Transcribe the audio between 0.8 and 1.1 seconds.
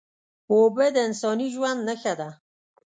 د